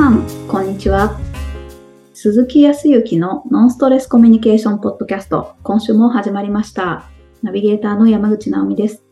[0.00, 1.20] さん、こんにちは。
[2.14, 7.04] 鈴木康之のノンストレスコミュニケーションポッドキャスト、今週も始まりました。
[7.42, 9.04] ナビゲーターの山口直美です。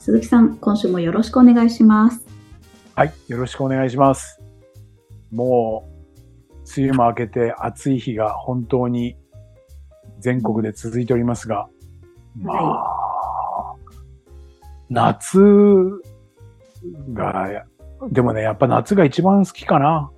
[0.00, 2.26] 鈴木さん、今週もよろしくお願いします。
[2.96, 4.42] はい、よろしくお願いします。
[5.30, 9.16] もう、梅雨も明けて暑い日が本当に
[10.18, 11.68] 全国で続いておりますが、
[12.34, 13.74] まあ、
[14.90, 15.38] 夏
[17.12, 17.64] が、
[18.10, 20.10] でもね、やっぱ夏が一番好きかな。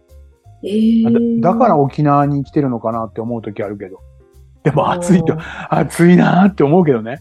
[0.62, 4.00] えー、だだから沖縄に来てるのかなって思う時あるけど。
[4.62, 5.38] でも暑いとお、
[5.74, 7.10] 暑いなーって思うけどね。
[7.10, 7.20] はい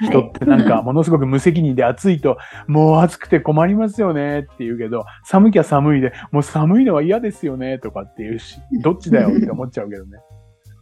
[0.00, 2.36] 人ってなんか ものすごく無責任で暑いと、
[2.66, 10.18] もう暑くて困りますよねって言うけど、寒きゃ寒いで、もう寒いのは嫌ですよねとかっていうし、 どっちだよって思っちゃうけどね。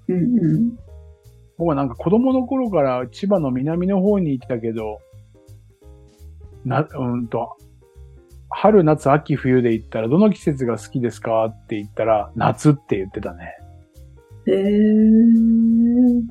[0.08, 0.18] うんう
[0.58, 0.72] ん。
[1.56, 4.98] 僕はなんか子供の頃から千葉の南の方に行ったけど、
[6.64, 7.56] な、うんと、
[8.56, 13.56] 春、夏、秋、冬で言ったらどの季節が好きですかって言ったら夏って言ってたね。
[14.46, 14.62] えー、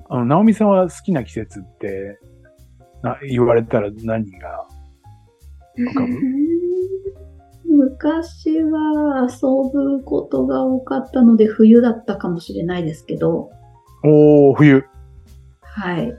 [0.09, 2.19] あの、直美さんは好きな季節って、
[3.01, 4.65] な言われたら何が？
[5.77, 6.07] 浮かぶ
[7.75, 9.39] 昔は遊
[9.73, 13.49] ぶことが多かったので冬だったかもしれないですけど、
[14.05, 14.85] おー、冬。
[15.61, 16.13] はい。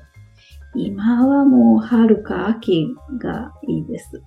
[0.74, 2.88] 今はもう春か秋
[3.22, 4.20] がいいです。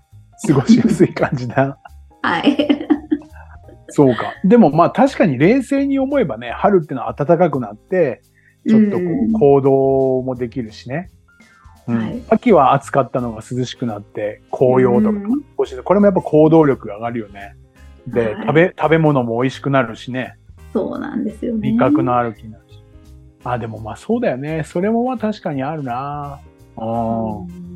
[0.46, 1.78] 過ごしやすい感じだ。
[2.22, 2.88] はい。
[3.90, 4.34] そうか。
[4.44, 8.22] でもまあ確かに冷静に思えばね、春ってのは暖かくなって、
[8.68, 11.10] ちょっとこう行動もできるしね。
[11.88, 15.44] うんはい秋は暑かったのが涼しくなって、紅葉とかうん
[15.84, 17.56] これもやっぱ行動力が上がるよね。
[18.08, 20.36] で、はい食べ、食べ物も美味しくなるしね。
[20.74, 21.72] そうなんですよね。
[21.72, 22.84] 味覚の歩きになるし。
[23.46, 24.64] あ、でもまあそうだよね。
[24.66, 26.40] それもまあ確かにあるな
[26.76, 27.67] うんうん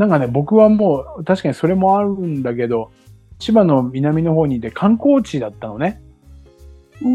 [0.00, 2.90] なんかね、僕はもう確かにそれもあるんだけど、
[3.38, 6.00] 千葉の南の方にいて観光地だったのね。
[7.02, 7.08] う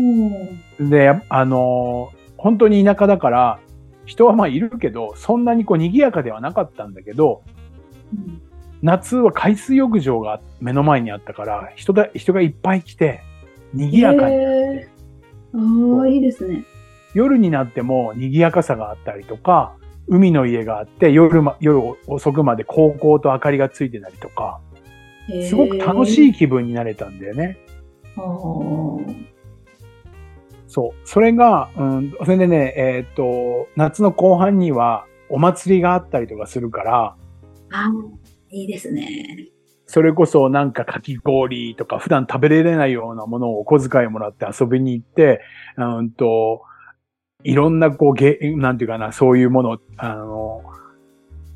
[0.85, 3.59] んで、やあのー本当に田舎だから、
[4.06, 7.41] 人はまあいるけど、そんなにこう賑やかではなかったんだけど、
[8.13, 8.40] うん
[8.84, 13.24] 夏は海水浴場が目の前にあったから、人だ、人がいっぱい来て、
[13.74, 14.35] 賑やかに。
[14.35, 16.63] ああ、いいですね。
[17.16, 19.75] 夜になっても賑やかさがあったりとか、
[20.07, 24.59] 海の家があって、夜ま、夜遅くまで高校と明かりがついてたりとか、
[25.47, 26.29] すごく楽しい。
[26.29, 27.57] い気分になれたんだよね。
[30.67, 30.94] そう。
[31.05, 37.15] それが、うん、それでね、えーっと、夏の後半にはお祭りがあったりとかするから、
[37.71, 39.49] あー、いいですね。
[39.88, 45.41] それこそなんかかき氷とか普段食べれないようなものをお小遣いもらって遊びに行って、
[45.77, 46.63] うんと、
[47.45, 50.63] いろんなこうゲ、なんていうかな、そういうもの、あの、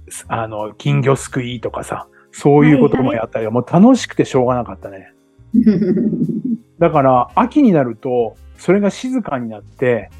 [0.07, 5.13] すあの、金魚すくいとかさ、そういうこともやったり、もう楽しくてしょうがなかったね。
[6.77, 10.11] だから、秋になると、それが静かになって、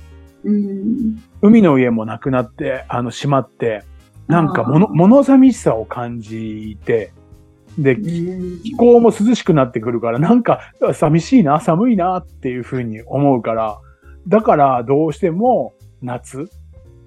[0.44, 1.20] うん。
[1.42, 3.84] 海の家もなくなって、あの、閉まって、
[4.28, 4.94] なんかもの、あー。
[4.96, 7.12] 物寂しさを感じて、
[7.78, 8.60] で、うん。
[8.64, 10.62] 気候も涼しくなってくるから、なんか
[10.94, 13.80] 寂しいな、寒いなっていうふうに思うから、
[14.28, 16.50] だからどうしても夏、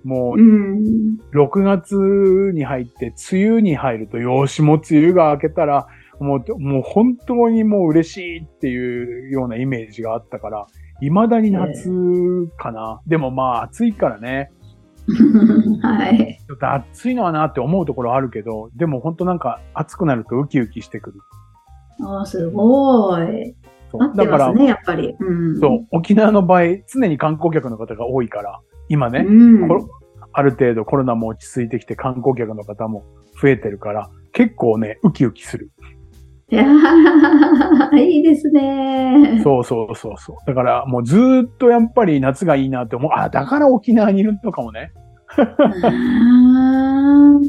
[0.05, 5.87] もううん6月に入って梅雨に入ると、よし、もう梅雨が明けたら、
[6.19, 10.67] もう、もう本当にもう嬉しいっていうようなイメージがあったから、
[11.00, 11.91] 未だに夏
[12.56, 13.00] かな。
[13.06, 14.53] でもまあ暑いからね、
[15.83, 16.39] はい。
[16.47, 21.21] ちょっと暑いのはなって思うところあるけど、でも本当なんか暑くなるとウキウキしてくる。
[22.05, 23.55] ああ、すごい。
[23.93, 25.15] そうだからね、やっぱり。
[25.19, 25.61] うん。
[25.61, 29.69] そう、沖縄の場合、常に観光客の方が多いから、今ね、うん。
[29.69, 29.89] こ
[30.33, 33.05] ある程度コロナも落ち着いてきて観光客の方も
[33.41, 35.71] 増えてるから、結構ね、ウキウキする。
[36.51, 39.41] いやー いいですね。
[39.43, 40.37] そうそうそうそう。
[40.47, 43.13] だからもうずーっとやっぱり夏がいいなって思う。
[43.15, 44.93] あ、だから沖縄にいるのかもね。
[45.37, 47.43] あー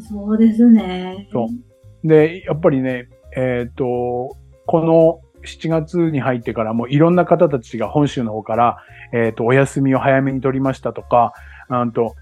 [0.00, 1.28] そうですね。
[1.32, 8.78] そうで、やっぱりね、えっ、と、この7月に入ってからもういろんな方たちが本州の方から、
[9.12, 11.32] えっ、と、お休みを早めに取りましたとか、
[11.70, 12.14] うんと、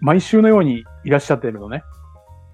[0.00, 1.82] 毎週のようにいらっしゃってるのね。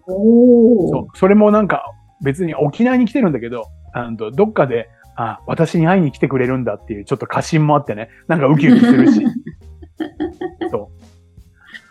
[0.07, 1.19] おーそう。
[1.19, 1.93] それもなんか
[2.23, 9.25] 別に沖縄に来てるんだけど、あのどっかで、あ、私に会いに来てくれるんだっていうちょっと過信もあってね、なんかウキウキするし。
[10.71, 11.05] そう。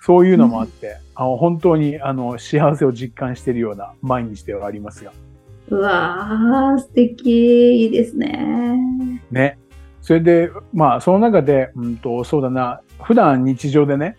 [0.06, 5.14] そういうのもあって、あの本当にあの幸せを実感しているような毎日ではありますが。
[5.70, 7.84] うわー、素敵。
[7.84, 9.22] いいですね。
[9.32, 9.58] ね。
[10.02, 14.18] それで、まあ、その中で、うんと、そうだな、普段日常でね、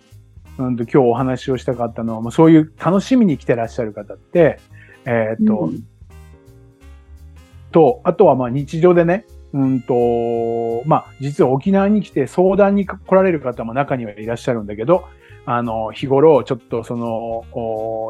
[0.59, 4.59] うんと、今日お話をしたかったのは、まあ、そういう楽しみに来てらっしゃる方って、
[5.05, 5.87] えーっと、うん
[7.75, 15.05] と、あとはまあ日常でね、うんと、まあ、実は沖縄に来て相談に来られる方も中にはいらっしゃるんだけど、
[15.45, 17.43] あの、日頃、ちょっとその、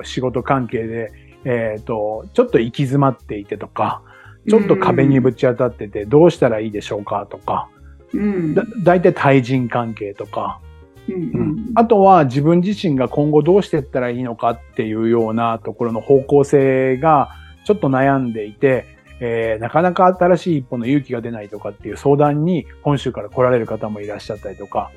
[0.04, 1.10] 仕事関係で、
[1.44, 4.02] えっ、ー、と、ちょっと行き詰まっていてとか、
[4.48, 7.68] ちょっと壁にぶち当たってて、どうしたらいいでしょうかとか、
[8.12, 10.60] うん、だ大体対人関係とか、
[11.08, 17.30] うんうん、あとは自分自身が今後どうしていったらいいのかっていうようなところの方向性が
[17.64, 18.86] ちょっと悩んでいて、
[19.20, 24.90] えー、なかなか新しい一歩の勇気が出ないとかっていう相談に本州から来られる方もいらっしゃったりとか、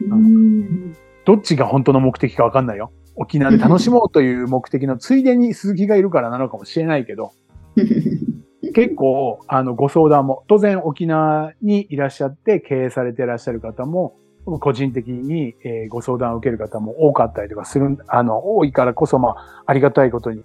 [0.00, 2.92] うん、どっちが本当の目的かわかんないよ。
[3.20, 7.32] 沖縄で楽しもうという目的のついでに鈴木がいるからなのかもしれないけど、
[8.74, 14.14] 結構、あの、ご相談も、当然沖縄にいらっしゃって経営されていらっしゃる方も、
[14.60, 20.42] 個人的に、えー、ご相談を受ける方も多かったりとかする、あの、多いからこそ、まあ、ありがたいことに、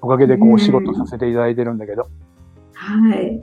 [0.00, 2.06] おかげでこう、お仕事させていただいてるんだけど。
[2.72, 3.42] はい。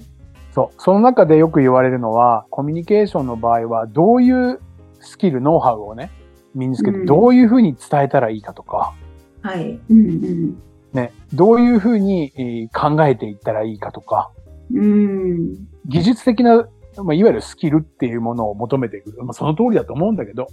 [0.52, 0.82] そう。
[0.82, 4.62] その中でよく言われるのは、コミュニケーションの場合は、どういう
[5.02, 6.12] スキル、ノウハウをね、
[6.56, 8.94] 身につけて、どういうふうに伝えたらいいかとか、
[9.42, 9.80] はい。
[9.90, 10.58] うんうん。
[10.94, 14.32] ね、どういうふうに考えていったらいいかとか、
[14.74, 15.54] うん、
[15.86, 16.68] 技術的な、
[16.98, 19.24] まあ、いわゆるスキルっていうものを求めていく。
[19.24, 20.48] まあ、その通りだと思うんだけど、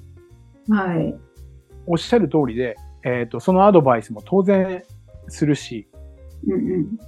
[0.68, 1.14] はい。
[1.86, 4.82] おっしゃる通りで、えっ、ー、と、そのアドバイスも当然
[5.28, 5.88] するし、
[6.46, 6.98] うんうん、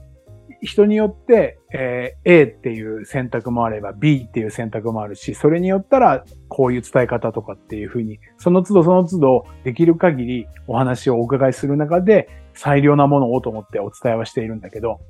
[0.61, 15.01] 人によって、えー、A っていう選択もあれば B っていう選択もあるし、それによったらこういう伝え方とかっていうふうに、その都度その都度できる限りお話をお伺いする中で最良なものをと思ってお伝えはしているんだけど、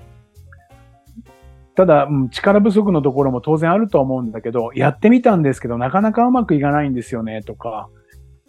[1.74, 7.88] ただ、力不足のところも当然あると思うんだけど、やってみたんですけど、なかなかうまくいかないんですよね、とか、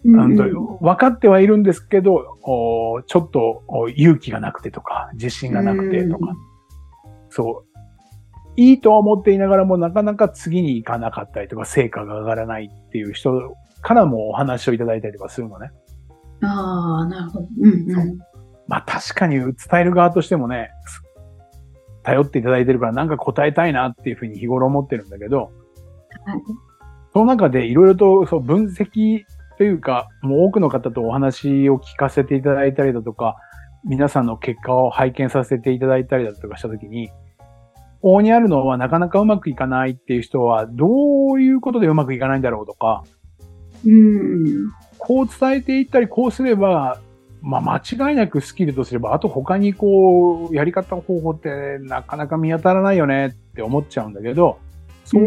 [0.04, 2.24] うん、分かってはいるんですけど、
[3.06, 3.62] ちょっと
[3.94, 6.34] 勇気がなくてとか、自信がなくてとか、
[7.30, 7.70] そう。
[8.56, 15.70] いいとは思っていながらもなかなか次に行かなかったりとか、成果が上がらないっていう人からもお話をいただいたりとかするのね。
[16.42, 17.48] ああ、なるほど。
[17.62, 18.18] うん、うん、
[18.66, 20.70] まあ確かに伝える側としてもね、
[22.02, 25.52] 頼っていただいてるからなんか答えたいなっていうふうに日頃思ってるんだけど、はい、
[27.12, 29.24] その中でいろいろとそう分析
[29.58, 33.36] というか、もう多くの方とお話を聞かせていただいたりだとか、
[33.84, 37.10] 皆さんの結果を拝見させていただいたりだとかしたときに、
[38.02, 43.04] 往々にあるのはなかなかうまくいかないっていう人は、どういうことでうまくいかないんだろうとか、
[43.84, 47.00] うん、こう伝えていったり、こうすれば、
[47.42, 54.58] まあ間違いなくスキルとすれば、あと他にこう、やり方方法ってなかなか見当たらないよねって思っちゃうんだけど、
[55.04, 55.24] そこ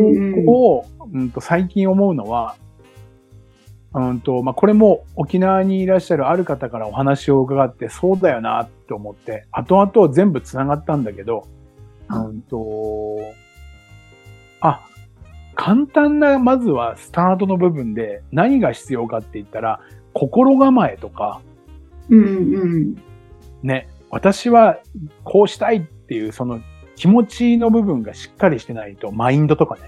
[0.52, 2.56] を、うん、と最近思うのは、
[3.96, 11.48] うんと、まあ、これも沖縄にいらっしゃるある方からお話を伺って、そうだよなって思って、後々全部繋がったんだけど、
[12.10, 13.20] うんと、
[14.62, 14.82] あ、
[15.56, 19.80] 簡単な、まずはスタートの部分で何が必要かって言ったら、
[20.14, 21.42] 心構えとか、
[22.10, 22.96] うんうん、
[23.62, 24.80] ね、私は
[25.24, 26.62] こうしたいっていうその
[26.96, 29.82] 気持ちの部分がしっかりしてないと、マインドとかね。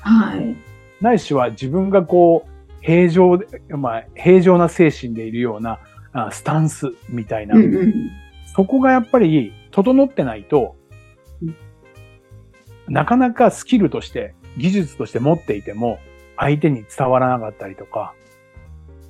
[0.00, 0.56] はい。
[1.00, 5.78] ないしは自分がこう、平常で、まあ、平常な精神でいるような
[6.12, 8.10] あスタンスみたいな、うんうん、
[8.54, 10.76] そこがやっぱり整ってないと、
[12.88, 15.98] なかなかスキルとして、技術として持っていても、
[16.36, 18.14] 相手に伝わらなかったりとか、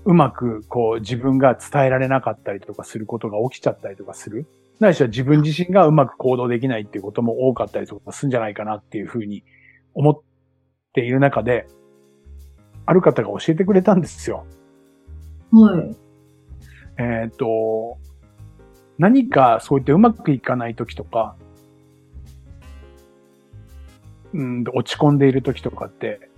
[0.04, 4.46] うまくこう自分が伝えられなかったりとかすることが起きちゃったりとかする。
[4.80, 9.44] ないしは自分自身がうまく行動できないっていうことも多かったりとかするんじゃないかなっていうふうに
[9.94, 10.20] 思っ
[10.94, 11.66] ている中で、
[12.87, 14.44] ある方が教えてくれたんですよ。
[15.52, 15.96] はい。
[16.99, 17.99] えっ、と、
[18.99, 21.37] 何かそういってうまくいかない時とか、
[24.32, 26.28] うん、落ち込んでいる時とかって、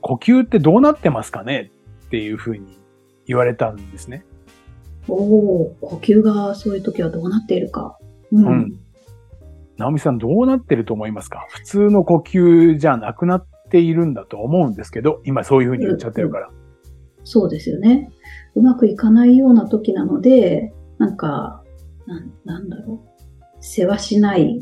[0.00, 1.70] 呼吸ってどうなってますかね
[2.06, 2.78] っていうふうに
[3.26, 4.24] 言われたんですね。
[5.08, 7.98] おお、呼吸がそういう時はどうなっているか。
[8.32, 8.46] うん。
[8.46, 8.80] うん。
[9.76, 11.46] 直美さんどうなってると思いますか？
[11.50, 16.50] 普通の呼吸じゃなくなっているんだと思うんですけど、今そういうふうに言っちゃってるから。
[17.24, 18.10] そうですよね。
[18.54, 21.62] うまくいかないような時なので、なんか、
[22.06, 23.08] なん、なんだろう。
[23.60, 24.60] 世話しない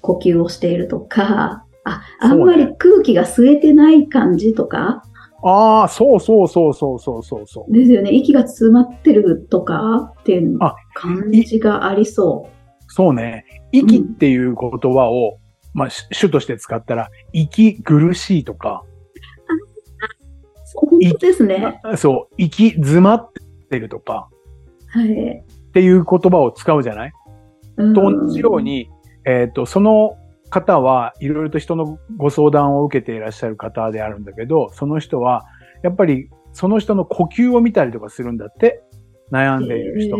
[0.00, 5.02] 呼吸をしているとか、うん、あ、あんまり空気が吸えてない感じとか。
[5.42, 7.72] ああ、そうそうそうそうそうそうそう。
[7.72, 8.10] ですよね。
[8.12, 10.58] 息が詰まってるとかっていう
[10.94, 12.82] 感じがありそう。
[12.88, 13.44] そうね。
[13.72, 15.38] 息っていう言葉を、
[15.76, 18.82] まあ、主として使ったら、息苦しいとか。
[20.74, 21.82] 本当ですね。
[21.96, 23.30] そう、息詰まっ
[23.68, 24.30] てるとか。
[24.86, 25.12] はい。
[25.12, 27.12] っていう言葉を使うじゃない、
[27.76, 28.88] と同じように、
[29.26, 30.16] えっ、ー、と、その
[30.48, 35.44] 方はいろいろと人のご相談を受けていらっしゃる方であるんだけど、その人は、
[35.82, 38.82] やっぱりその人の呼吸を見たりとかするんだって、
[39.30, 40.16] 悩んでいる人。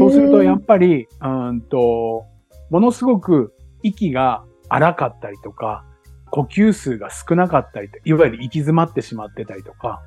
[0.00, 2.24] そうすると、やっぱり、うんと、
[2.70, 5.84] ものすごく息が荒かったりとか、
[6.30, 10.00] 呼吸数が少なかったりと、いわゆる行き詰まってしまってたりとか、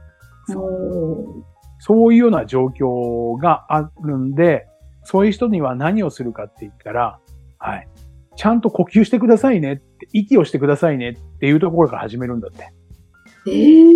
[1.80, 4.68] そういうような状況があるんで、
[5.04, 7.20] そういう人には何をするかって言ったら、
[7.60, 7.88] はい。
[8.36, 12.74] ちゃんと呼吸してくださいねって、息をしてくださいねっていうところから始めるんだって。
[13.48, 13.94] えー、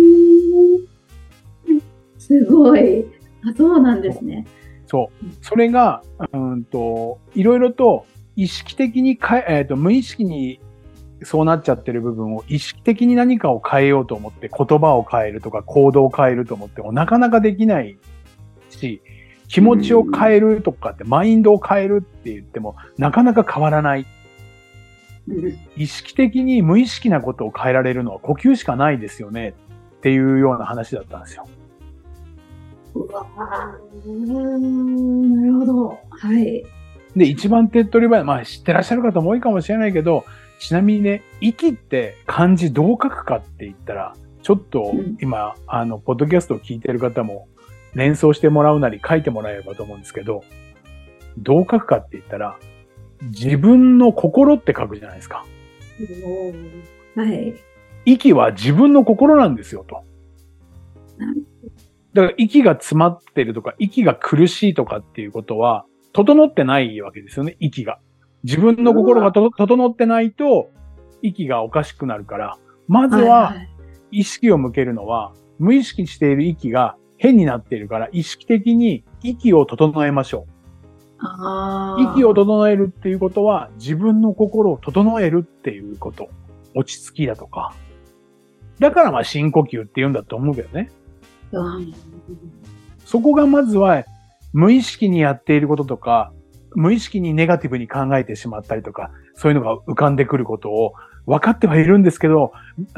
[2.18, 3.04] すごい。
[3.44, 4.46] あ、そうなんですね。
[4.86, 5.26] そう。
[5.40, 8.06] それが、うんと、いろいろと
[8.40, 10.60] 意識的にかえ、えっ、と、無意識に
[11.22, 17.98] そうなっちゃってる部分を意識的に何かを変えようと思って言葉を変えるとか行動を変えると思ってもなかなかできない
[18.70, 19.02] し、
[19.46, 24.06] 気持ちを変えるとかって、マインドを変えるって言ってもなかなか変わらない。
[25.76, 29.52] 意識的に無意識なことを変えられるのは呼吸しかないですよね
[29.98, 31.46] っていうような話だったんですよ。
[32.94, 33.78] うわな
[35.44, 35.98] るほど。
[36.08, 36.64] はい。
[37.16, 40.24] で、一番手っ取り早い、まあ知ってらっしゃる方も多いかもしれないけど、
[40.58, 47.48] ちなみにね、息って漢字どう書くかって言ったら、ちょっと今、うん、あの、ポッドキャストを聞いてる方も
[47.94, 50.44] 連想してもらうなり書いてもらえればと思うんですけど、
[51.38, 52.58] どう書くかって言ったら、
[53.22, 55.44] 自分の心って書くじゃないですか。
[57.16, 57.54] はい。
[58.04, 60.02] 息は自分の心なんですよと。
[62.12, 67.98] だから息が詰まってるとか、息が苦しいとかっていうことは、整ってないわけですよね、息が。
[68.42, 70.70] 自分の心がと整ってないと、
[71.22, 72.56] 息がおかしくなるから、
[72.88, 73.54] まずは
[74.10, 80.60] 意識を向けるのは、無意識にしている息が変になっているから、意識的に息を整えましょう。
[82.14, 86.30] 息を整えるっていうことは、自分の心を整えるっていうこと。
[86.74, 87.74] 落ち着きだとか。
[88.78, 90.90] だからまあ深呼吸って言うんだと思うけどね。
[93.04, 94.04] そこがまずは、
[94.52, 96.32] 無意識にやっていることとか、
[96.74, 100.94] 無意識にネガティブに考えてしまったりとか、そういうのが浮かんでくることを
[101.26, 102.52] 分かってはいるんですけど、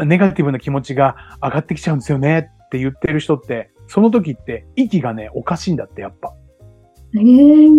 [0.05, 6.33] ネガティブな気持ちが上がってきちゃうんですよねって言ってる人って、その時って息がね、おかしいんだって、やっぱ。
[7.15, 7.73] えー、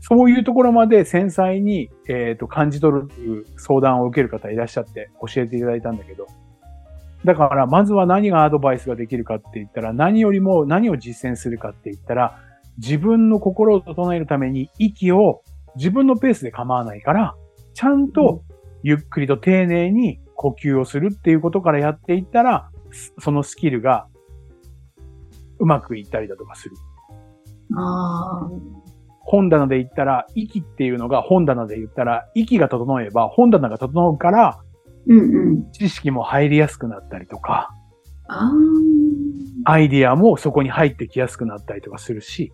[0.00, 6.28] そういうところまで繊細に、えー、と感じ取る相談を受ける方いらっしゃって教えていただいたんだけど、
[7.26, 12.38] だからまずは何がアドバイスができるかって言ったら、何よりも何を実践するかって言ったら、
[12.78, 15.42] 自分の心を整えるために息を
[15.74, 17.34] 自分のペースで構わないから、
[17.74, 18.44] ちゃんと
[18.84, 22.70] ゆっくりと丁寧に呼吸をするっていうことからやっていったら、
[23.18, 24.06] そのスキルが
[25.58, 26.76] うまくいったりだとかする。
[27.76, 28.48] あ
[29.18, 34.60] 本棚で言ったら、息っていうのが本棚で言ったら、息が整えば本棚が整うから、
[35.08, 35.22] うんう
[35.52, 35.72] ん。
[35.72, 37.70] 知識も入りやすくなったりとか、
[38.28, 38.50] あ
[39.64, 42.52] アイディアもそこに入ってきやすくなったりとかするし、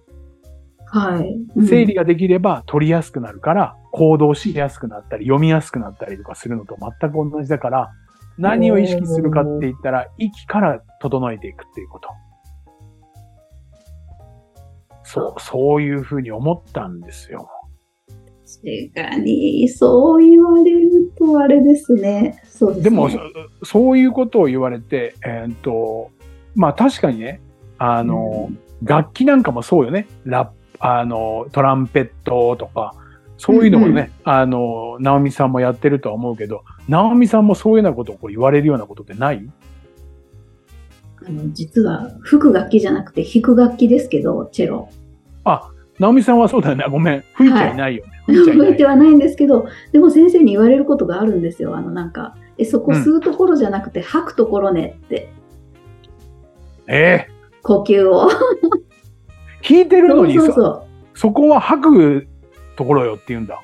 [0.92, 1.12] あ。
[1.12, 1.28] はい。
[1.56, 7.90] うん整理ができれば取りやすくなるから、行動しやすくなったり、読みやすくなったりとかするのと全く同じだから、
[8.38, 12.08] 何を意識するかって言ったら、息から整えていくっていうこと。
[15.04, 17.48] そう、そういうふうに思ったんですよ。
[18.60, 22.42] 確かに、そう言われるとあれですね。
[22.44, 22.90] そうですね。
[22.90, 23.08] でも、
[23.62, 26.10] そういうことを言われて、えーっと、
[26.54, 27.20] まあ確かに。
[27.20, 27.40] ね、
[27.78, 28.50] あの、
[28.82, 30.06] 楽器なんかもそうよね。
[30.24, 32.94] ラ、あの、トランペットとか、
[33.38, 39.44] そういうのもね、あの、ナオミさんもやってるとは思うけど、ナオミさんもそういうようなことをこう言われるようなことってない
[41.24, 44.88] あの実は吹く楽器じゃなくて弾く楽器ですけど、チェロ。
[45.44, 46.84] あ、ナオミさんはそうだよね。
[46.90, 47.24] ごめん。
[47.34, 48.12] 吹いちゃいないよね。
[48.26, 48.84] 吹いちゃいない吹いて。
[48.84, 51.76] はないんですけど、でも先生に言われることがあるんですよ。
[51.76, 55.32] あのなんか、え、そこ吸うところじゃなくて吐くところねって、
[56.88, 57.32] ええ
[57.62, 58.30] 呼吸を。
[59.68, 60.82] 弾いてるのにそそうそう
[61.14, 62.28] そこは吐く
[62.76, 63.60] ところよって言うんだ。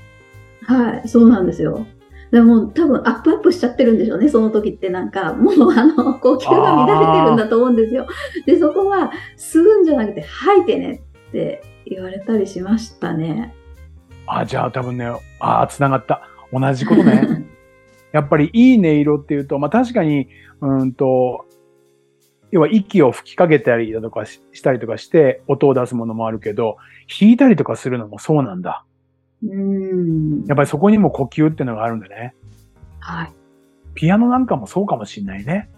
[0.64, 1.87] はい、そうなんですよ。
[2.30, 8.06] でも多分アップアップしちゃってるんでしょうね、その時ってなんか、もうあの、呼吸が乱れてるんだと思うんですよ。
[8.44, 13.54] で、そこは吸うんじゃなくて吐いてねって言われたりしましたね。
[14.26, 15.06] あ、じゃあ多分ね、
[15.40, 16.28] ああ、繋がった。
[16.52, 17.47] 同じことね。
[18.12, 20.28] やっぱりいい音色っていうと、まあ確かに、
[20.61, 21.47] うんと、
[22.50, 26.78] 要は息を吹きかけたりだとかししたりとかして音を出すものもあるけど、
[27.20, 28.85] 弾いたりとかするのもそうなんだ。
[29.42, 30.44] うん。
[30.47, 32.35] やっぱりそこにも呼吸っていうのがあるんだね。
[33.00, 33.30] は
[33.94, 35.68] ピアノなんかもそうかもしんないね。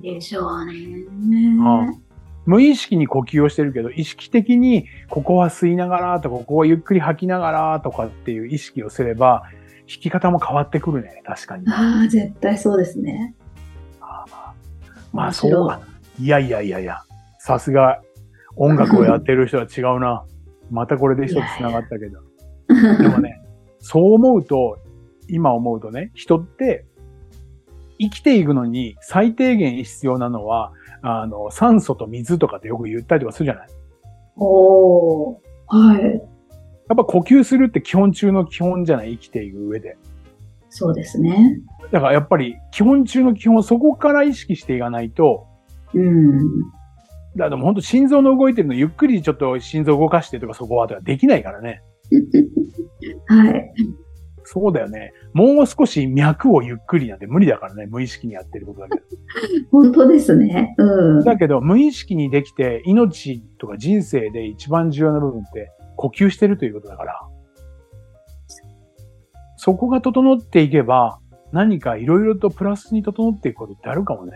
[0.00, 0.02] い。
[0.02, 1.56] でしょうね。
[1.60, 1.86] あ
[2.48, 9.42] 無意識に呼吸をしてるけど、意識的にここは吸いながらとか、ここはゆっくり吐きながらとかっていう意識をすれば、
[9.86, 11.68] き方も変わってくるね、確かに。
[11.68, 13.34] ああ、絶対そうですね。
[15.12, 15.82] まあそうか。
[16.18, 17.02] いやいやいやいや、
[17.38, 18.00] さすが
[18.56, 20.24] 音楽をやってる人は違うな。
[20.72, 22.22] またこれで一つ繋がったけど。
[23.02, 23.42] でもね、
[23.78, 24.78] そう思うと、
[25.28, 26.86] 今思うとね、人って
[27.98, 33.68] 生きていくのに最低限必要なのは、あの、酸素と水とかってよく言ったりとかするじゃない？
[34.36, 35.36] おー。
[35.66, 36.02] はい。
[36.02, 36.08] や
[36.94, 39.98] っぱ呼吸するって基本中の基本じゃない生きていく上で。
[40.70, 41.60] そうですね。
[41.92, 45.46] だからやっぱり基本中の基本、そこから意識していかないと、
[45.94, 46.38] うん。
[47.36, 51.82] だからもう本当心臓の動いてるのゆっくりちょっと心臓動かしてとかそこはとかできないからね。
[53.26, 53.72] はい。
[54.50, 55.12] そうだよね。
[55.34, 57.84] もう少し脈をゆっくりなんて無理だからね。
[57.84, 59.04] 無意識にやってることだけど。
[59.70, 60.74] 本当ですね。
[60.78, 61.24] うん。
[61.24, 67.20] だけど無意識にできて命とか人生で一番重要な部分って呼吸してるということだから。
[69.56, 71.18] そこが整っていけば
[71.52, 74.32] 何かいろいろとプラスに整っていくことってあるかもね。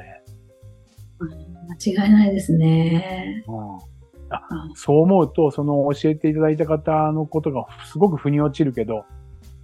[1.94, 3.44] 間違いないですね。
[3.48, 3.92] うん
[4.34, 4.40] あ
[4.74, 9.04] そう思うと、その教えていただいた方のことがすごく腑に落ちるけど、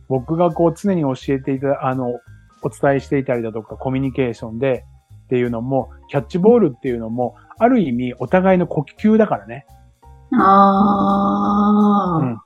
[0.09, 2.21] 僕がこう常に教えていた、あの、
[2.63, 4.85] お伝えしていたりだとか、コミュニケーションで
[5.25, 9.67] っていうのも、キャッチボールっていうのも、ある意味お互いの呼吸だからね。
[10.33, 12.39] ああ、うん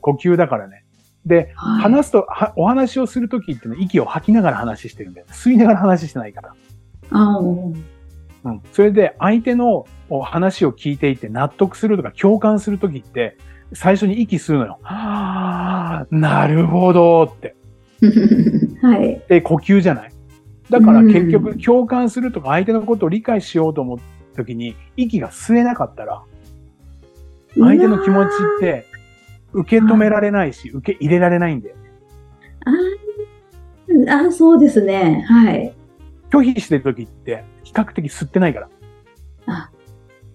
[0.00, 0.84] 呼吸だからね。
[1.26, 5.26] で、はい話すと、はお話をするときっていうのは息を吐きながら話してるんだよ。
[5.30, 6.54] 吸いながら話してないから。
[7.10, 7.74] あー
[8.44, 8.62] うん。
[8.72, 13.36] それで相手のお話を聞いていて納得するとか共感するときって、
[13.72, 14.78] 最初に息吸うのよ。
[14.82, 17.54] はぁ、なるほどって。
[18.82, 19.20] はい。
[19.28, 20.10] で、呼吸じゃない？
[20.70, 23.98] だからうん結局共感するとか相手のことを理解しようと思っ
[24.32, 26.22] たときに息が吸えなかったら、
[27.58, 28.86] 相手の気持ちって
[29.52, 31.74] 受け止められないし、受け入れられないんで。
[32.66, 35.24] うわーあー、あそうですね。
[35.28, 35.74] はい。
[36.30, 38.68] 拒否してるときって比較的吸ってないから。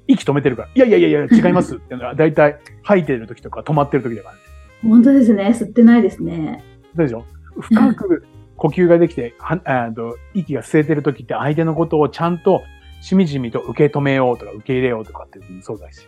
[0.07, 0.69] あ息止めてるから。
[0.73, 4.41] いやいやいやいや、 違いますっていうのは、だいたい吐いてるときとか止まってるときだからね。
[4.83, 5.47] 本当ですね。
[5.47, 6.63] 吸ってないですね。
[6.95, 7.25] そうでしょ
[7.59, 8.25] 深く
[8.57, 12.63] 呼吸ができて、はあと息が吸えてるときって相手のことをちゃんと
[13.01, 16.07] しみじみと受け止めようとか受け入れようとかっていうのもそうだし。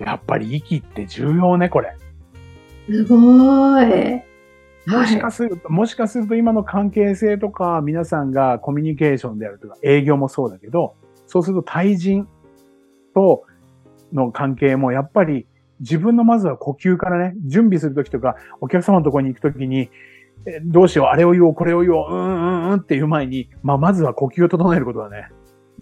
[0.00, 1.96] やっぱり息って重要ね、これ。
[2.88, 4.22] すごーい。
[4.86, 10.94] もしかすると、もしかすると今の関係性とか、皆さんがコミュニケーションであるとか、営業もそうだけど、
[11.26, 12.28] そうすると対人
[13.16, 13.44] と
[14.12, 15.46] の関係もやっぱり
[15.80, 19.90] 自分のまずは呼吸からね、準備するときとか、お客様のところに行くときに、
[20.46, 25.28] えどうしよう、あれを言おう、これを言おう、うんうんうんっていう前に、まあ、まずは呼吸を整えることだね。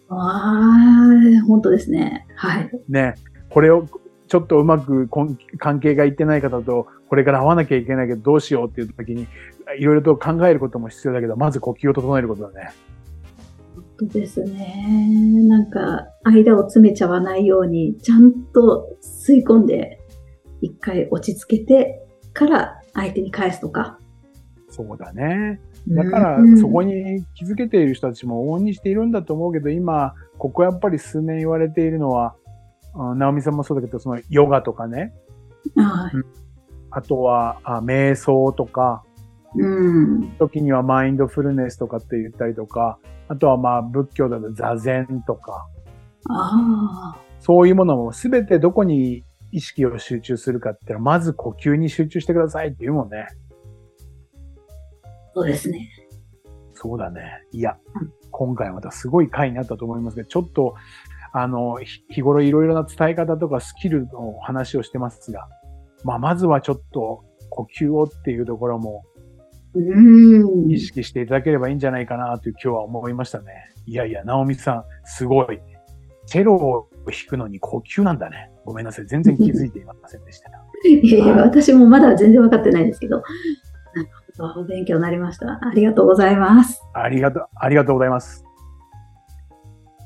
[0.09, 2.27] ああ、本当ですね。
[2.37, 2.71] はい。
[2.89, 3.15] ね。
[3.51, 3.87] これを、
[4.27, 5.09] ちょっとうまく
[5.59, 9.27] 関係がいってない方と、これから会わなきゃいけないけどどうしようっていう時に、
[9.79, 12.73] いろいろと考えることも必要だけど、まず呼吸を整えることだね。
[13.99, 15.47] 本当ですね。
[15.47, 20.01] なんか、間を詰めちゃわないように、ちゃんと吸い込んで、
[20.61, 22.03] 一回落ち着けて
[22.33, 23.99] から相手に返すとか。
[24.69, 25.61] そうだね。
[25.87, 32.45] だからうん、そこに気づけている人たちも往々にしているんだと思うけど、今、ここやっぱり数年言われているのは、うん
[33.19, 35.13] 直美さんもそうだけど、そのヨガとかね、
[35.75, 36.13] はい。
[36.91, 39.03] あとはあ瞑想とか、
[39.57, 40.37] うん。
[40.39, 45.67] 時にはマインドフルネスとかって言ったりとか、あとはまあ仏教だと座禅とか、
[46.29, 47.25] ああ。
[47.41, 53.27] そういうものもすべてどこに意識を集中するかっていうのは、まず呼吸に集中してくださいって言うもんね。
[55.35, 55.91] そうですね。
[56.75, 57.23] そうだね。
[57.53, 60.75] いやうん、今回またすごい回になったと思いますけど、ちょっと、
[61.33, 65.49] あの、ひ日頃いろいろな伝え方とかスキルの話をしてますが、
[66.05, 69.05] まあ、まずはちょっと呼吸をっていうところも
[69.75, 70.71] うん。
[70.71, 73.71] 意識していただければいいんじゃないかなという今日は思いましたね。
[73.87, 75.61] いやいや、直美さん、すごい。
[76.27, 78.51] チェロを弾くのに呼吸なんだね。
[78.65, 79.07] ごめんなさい。
[79.07, 80.51] 全然気づいていませんでした。
[80.89, 83.23] いやいや、私もまだ全然分かってないですけど、
[83.95, 85.59] なんかお勉強になりました。
[85.63, 86.83] ありがとうございます。
[86.95, 88.45] ありがとう、ありがとうございます。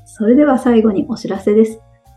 [0.05, 1.79] それでは最後にお知らせです。